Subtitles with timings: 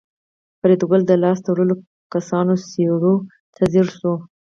[0.59, 1.75] فریدګل د لاس تړلو
[2.13, 3.13] کسانو څېرو
[3.55, 4.13] ته ځیر شو